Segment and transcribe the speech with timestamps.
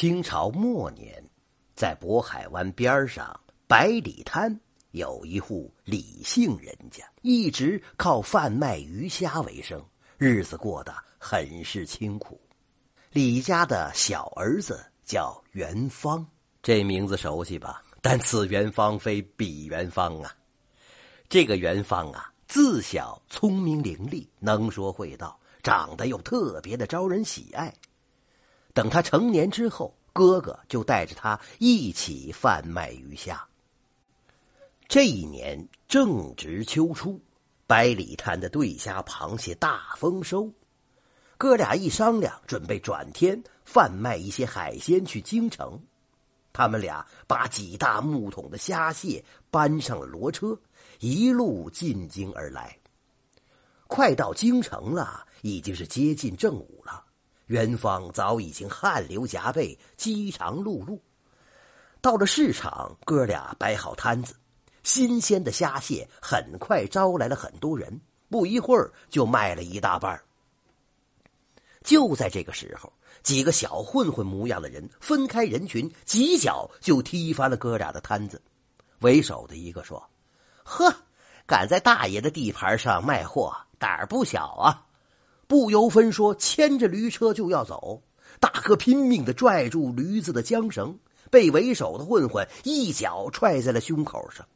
[0.00, 1.22] 清朝末年，
[1.74, 4.58] 在渤海湾边上百里滩
[4.92, 9.78] 有一户李姓人家，一直靠贩卖鱼虾为生，
[10.16, 12.40] 日子过得很是清苦。
[13.12, 16.26] 李家的小儿子叫元芳，
[16.62, 17.82] 这名字熟悉吧？
[18.00, 20.34] 但此元芳非彼元芳啊！
[21.28, 27.70] 这个元芳啊，自小聪明伶俐，能说会道，长得又特别的招人喜爱。
[28.72, 33.44] 等他成年之后，哥哥就带着他一起贩卖鱼虾。
[34.88, 37.20] 这一年正值秋初，
[37.66, 40.50] 百里滩的对虾、螃蟹大丰收。
[41.38, 45.80] 哥俩一商量，准备转天贩卖一些海鲜去京城。
[46.52, 50.58] 他们俩把几大木桶的虾蟹搬上了骡车，
[50.98, 52.76] 一路进京而来。
[53.86, 57.04] 快到京城了，已经是接近正午了。
[57.50, 60.96] 元芳早已经汗流浃背，饥肠辘辘。
[62.00, 64.36] 到了市场，哥俩摆好摊子，
[64.84, 70.22] 新鲜的虾蟹很快招来了很多人，不一会儿就卖了一大半。
[71.82, 78.40] 就在这个时候，几个小混混模样的人分开人群，几脚就踢翻了哥俩的摊子。
[79.00, 80.00] 为首的一个说
[80.62, 80.94] ：“呵，
[81.48, 84.86] 敢在大爷的地盘上卖货，胆儿不小啊！”
[85.50, 88.00] 不由分说，牵着驴车就要走。
[88.38, 90.96] 大哥拼命的拽住驴子的缰绳，
[91.28, 94.46] 被为首的混混一脚踹在了胸口上。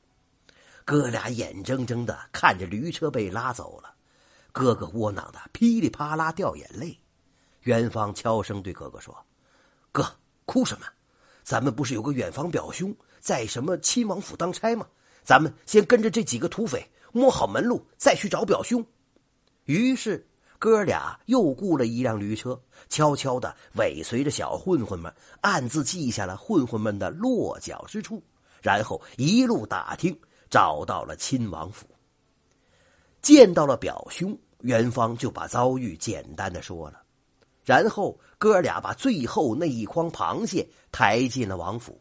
[0.84, 3.92] 哥俩眼睁睁的看着驴车被拉走了，
[4.52, 6.96] 哥哥窝囊的噼里啪啦掉眼泪。
[7.62, 9.12] 元芳悄声对哥哥说
[9.90, 10.06] ：“哥，
[10.44, 10.86] 哭什么？
[11.42, 14.86] 咱们不是有个远房表兄在什么亲王府当差吗？
[15.24, 18.86] 咱们先跟着这几个土匪摸好门路，再去找表兄。”
[19.66, 20.24] 于是。
[20.64, 28.22] 哥俩又雇了一辆驴车，悄悄的尾随着小混混们，暗自记下了混混们的落脚之处，
[28.62, 31.86] 然后一路打听，找到了亲王府。
[33.20, 37.02] 见到了表兄，元芳就把遭遇简单的说了，
[37.62, 42.00] 然后哥俩把最后那一筐螃蟹抬进了王府。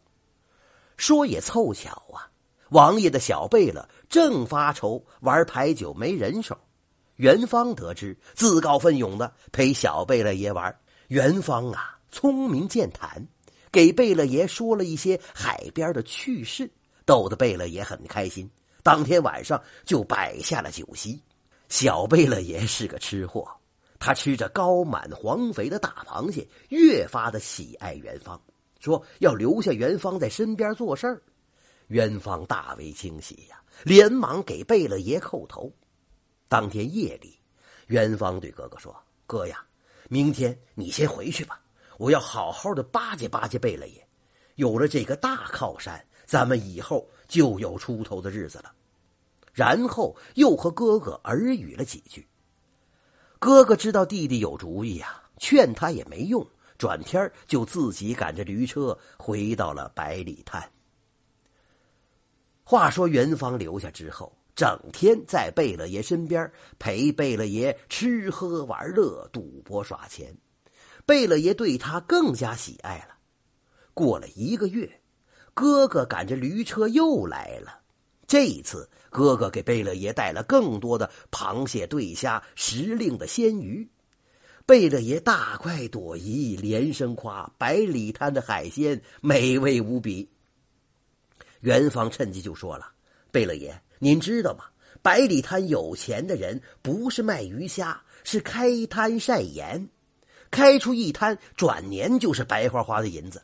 [0.95, 2.31] 说也凑巧啊，
[2.69, 6.57] 王爷的小贝勒正发愁玩牌九没人手。
[7.17, 10.75] 元芳得知，自告奋勇的陪小贝勒爷玩。
[11.09, 13.27] 元芳啊，聪明健谈，
[13.71, 16.71] 给贝勒爷说了一些海边的趣事，
[17.05, 18.49] 逗得贝勒爷很开心。
[18.81, 21.21] 当天晚上就摆下了酒席。
[21.69, 23.47] 小贝勒爷是个吃货，
[23.99, 28.41] 他吃着高满黄肥的大螃蟹，越发的喜爱元芳，
[28.79, 31.21] 说要留下元芳在身边做事儿。
[31.87, 35.71] 元芳大为惊喜呀，连忙给贝勒爷叩头。
[36.47, 37.39] 当天夜里，
[37.87, 38.95] 元芳对哥哥说
[39.25, 39.65] ：“哥呀，
[40.09, 41.59] 明天你先回去吧，
[41.97, 44.07] 我要好好的巴结巴结贝勒爷。
[44.55, 48.71] 有了这个大靠山，咱们以后就有出头的日子了。”
[49.51, 52.27] 然后又和哥哥耳语了几句。
[53.39, 60.71] 哥哥知道弟弟有主意呀，劝他也没用，转天就自己赶着驴车回到了百里滩。
[62.63, 64.35] 话说元芳留下之后。
[64.55, 70.35] 整天在贝勒爷身边陪贝勒爷吃喝玩乐、赌博耍钱，
[71.07, 73.17] 贝勒爷对他更加喜爱了。
[73.95, 75.01] 过了一个月，
[75.55, 77.79] 哥哥赶着驴车又来了。
[78.27, 83.87] 这一次，哥哥给贝勒爷带了更多的螃蟹、对虾、时令的鲜鱼。
[84.67, 90.29] 贝勒爷大快朵颐，连声夸百里滩的海鲜美味无比。
[91.61, 92.91] 元芳趁机就说了
[93.31, 94.65] ：“贝勒爷。”您知道吗？
[95.01, 99.87] 百里滩有钱的人不是卖鱼虾，是开摊晒盐，
[100.51, 103.41] 开出一摊，转年就是白花花的银子。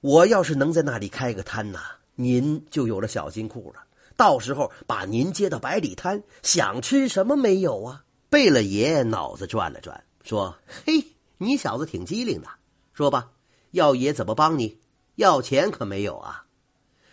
[0.00, 1.80] 我要是能在那里开个摊呐，
[2.14, 3.84] 您就有了小金库了。
[4.16, 8.02] 到时候把您接到百里滩，想吃什么没有啊？
[8.30, 10.56] 贝勒爷脑子转了转，说
[10.86, 11.04] ：“嘿，
[11.36, 12.48] 你小子挺机灵的，
[12.94, 13.30] 说吧，
[13.72, 14.78] 要爷怎么帮你？
[15.16, 16.46] 要钱可没有啊？”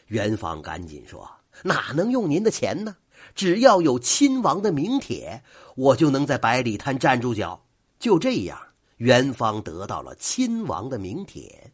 [0.08, 1.30] 元芳赶紧说。
[1.62, 2.98] 哪能用您的钱呢？
[3.36, 5.44] 只要有亲王的名帖，
[5.76, 7.64] 我就能在百里滩站住脚。
[8.00, 8.60] 就这样，
[8.98, 11.72] 元芳得到了亲王的名帖。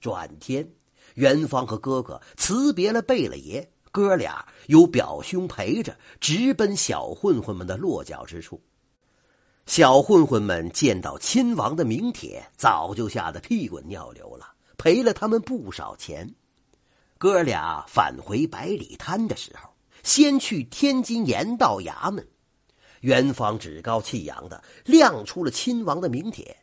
[0.00, 0.68] 转天，
[1.14, 8.60] 元芳和哥哥辞别了贝勒爷，哥俩有表兄陪着，直奔小混混们的落脚之处。
[9.66, 16.34] 小混混们见到亲王的名帖，早就吓得屁滚尿流了，赔了他们不少钱。
[17.20, 19.68] 哥俩返回百里滩的时候，
[20.02, 22.26] 先去天津盐道衙门。
[23.02, 26.56] 元芳趾高气扬的亮出了亲王的名帖，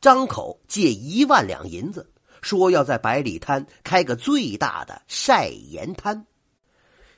[0.00, 2.08] 张口借一万两银子，
[2.42, 6.24] 说要在百里滩开个最大的晒盐摊。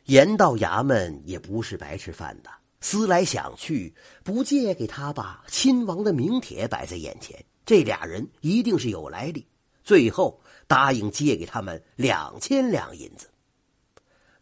[0.06, 2.48] 盐道衙门也不是白吃饭的，
[2.80, 3.94] 思来想去，
[4.24, 5.44] 不借给他吧？
[5.48, 9.46] 亲王的名帖摆在眼前，这俩人一定是有来历。
[9.84, 13.28] 最后答应借给他们两千两银子。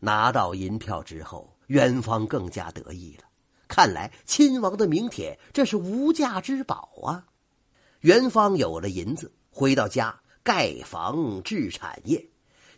[0.01, 3.25] 拿到银票之后，元芳更加得意了。
[3.67, 7.27] 看来亲王的名帖这是无价之宝啊！
[8.01, 12.25] 元芳有了银子，回到家盖房置产业。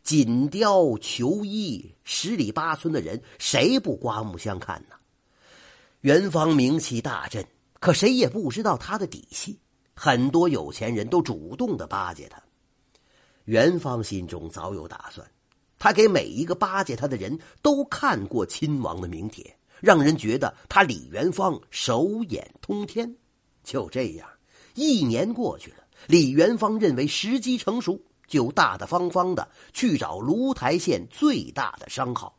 [0.05, 4.95] 锦雕求医，十里八村的人谁不刮目相看呢？
[6.03, 7.45] 元芳名气大振，
[7.81, 9.59] 可谁也不知道他的底细。
[9.95, 12.41] 很多有钱人都主动的巴结他。
[13.47, 15.27] 元芳心中早有打算，
[15.79, 23.13] 他给每一个巴结他的人都看过亲王的名帖，让人觉得他李元芳手眼通天。
[23.65, 24.29] 就这样，
[24.75, 28.01] 一年过去了，李元芳认为时机成熟。
[28.29, 32.37] 就大大方方的去找芦台县最大的商号。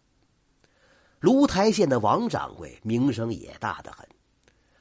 [1.21, 4.05] 芦台县的王掌柜名声也大得很，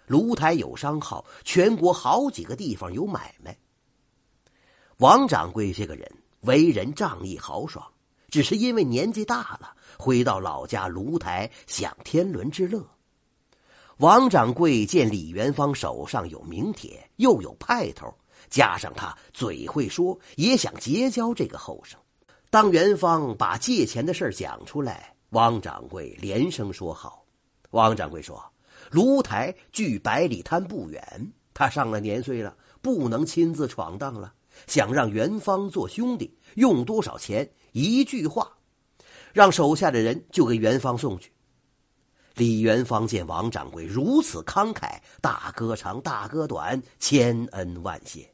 [0.09, 3.57] 芦台有商号，全国好几个地方有买卖。
[4.99, 6.11] 王掌柜这个人
[6.41, 7.87] 为人仗义豪爽，
[8.31, 12.83] 只是因为年纪大了，回到老家芦台享天伦之乐。
[13.99, 18.11] 王掌柜见李元芳手上有名帖，又有派头。
[18.49, 22.01] 加上他嘴会说，也想结交这个后生。
[22.49, 27.23] 当元芳把借钱的事讲出来，王掌柜连声说好。
[27.73, 28.43] 王掌柜说
[28.91, 34.33] ：“芦台距百里滩不远，他上了年岁了，不能亲自闯荡了，
[34.67, 37.49] 想让元芳做兄弟，用多少钱？
[37.73, 38.51] 一句话，
[39.33, 41.31] 让手下的人就给元芳送去。”
[42.37, 48.31] 李元芳见王掌柜如此慷慨，大哥长，大哥短，千恩万谢。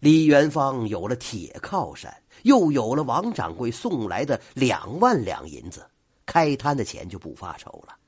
[0.00, 5.86] 李元芳有了铁靠山，又有了王掌柜送来的两万两银子，
[6.26, 7.96] 开摊的钱就不发愁了。